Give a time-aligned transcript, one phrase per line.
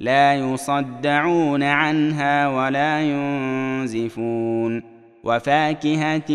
[0.00, 4.82] لا يصدعون عنها ولا ينزفون
[5.24, 6.32] وفاكهة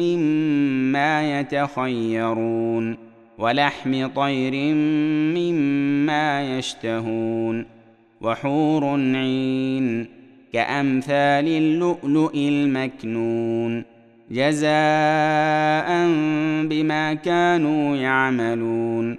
[0.00, 2.96] مما يتخيرون
[3.38, 4.74] ولحم طير
[5.34, 7.66] مما يشتهون
[8.20, 10.06] وحور عين
[10.52, 13.84] كأمثال اللؤلؤ المكنون
[14.30, 15.88] جزاء
[16.68, 19.18] بما كانوا يعملون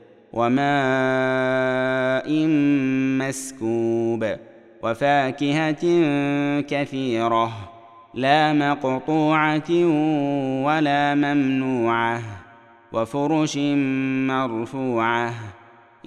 [0.33, 2.27] وماء
[3.19, 4.25] مسكوب
[4.83, 5.83] وفاكهة
[6.61, 7.51] كثيرة
[8.13, 9.71] لا مقطوعة
[10.65, 12.21] ولا ممنوعة
[12.91, 13.57] وفرش
[14.27, 15.33] مرفوعة.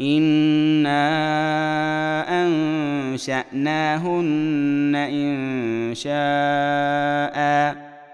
[0.01, 1.05] إنا
[3.13, 7.84] أنشأناهن إن شاء.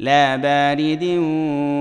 [0.00, 1.04] لا بارد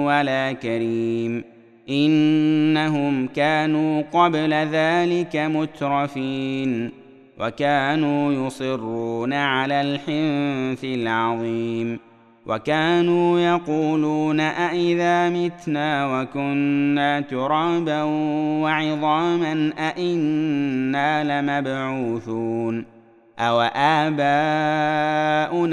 [0.08, 1.44] ولا كريم.
[1.90, 6.92] إنهم كانوا قبل ذلك مترفين
[7.40, 12.00] وكانوا يصرون على الحنث العظيم.
[12.46, 18.04] وكانوا يقولون أإذا متنا وكنا ترابا
[18.64, 22.86] وعظاما أإنا لمبعوثون
[23.40, 24.22] أو آباؤنا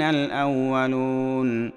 [0.09, 1.76] الأولون.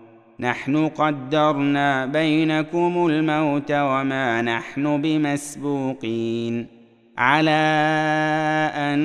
[0.41, 6.67] نحن قدرنا بينكم الموت وما نحن بمسبوقين.
[7.17, 7.51] على
[8.75, 8.99] أن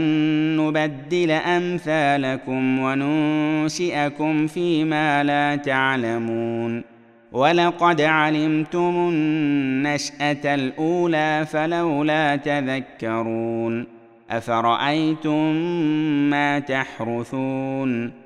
[0.57, 6.83] نبدل أمثالكم وننشئكم فيما لا تعلمون.
[7.33, 13.87] ولقد علمتم النشأة الأولى فلولا تذكرون.
[14.31, 15.53] أفرأيتم
[16.31, 18.26] ما تحرثون؟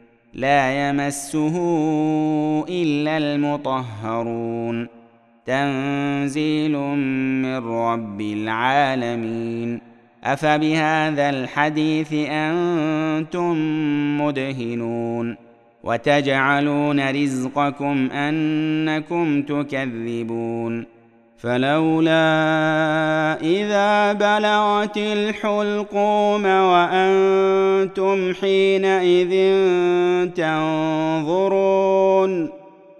[0.33, 1.57] لا يمسه
[2.69, 4.87] إلا المطهرون.
[5.45, 6.77] تنزيل
[7.41, 9.81] من رب العالمين.
[10.23, 13.57] أفبهذا الحديث أنتم
[14.21, 15.35] مدهنون.
[15.83, 21.00] وتجعلون رزقكم أنكم تكذبون.
[21.41, 22.21] فلولا
[23.41, 29.33] إذا بلغت الحلقوم وأنتم حينئذ
[30.35, 31.81] تنظرون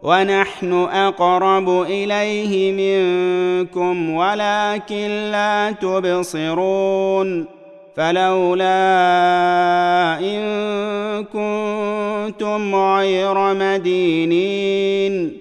[0.03, 7.45] ونحن أقرب إليه منكم ولكن لا تبصرون
[7.95, 8.69] فلولا
[10.19, 10.41] إن
[11.23, 15.40] كنتم غير مدينين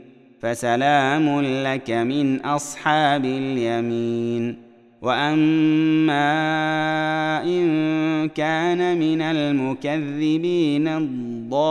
[0.41, 4.57] فسلام لك من أصحاب اليمين.
[5.01, 6.23] وأما
[7.43, 11.61] إن كان من المكذبين الضالين.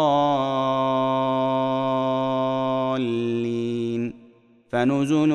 [4.72, 5.28] فنزل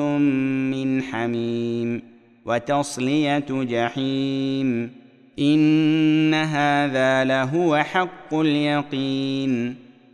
[0.70, 2.02] من حميم
[2.46, 4.90] وتصلية جحيم.
[5.38, 9.85] إن هذا لهو حق اليقين.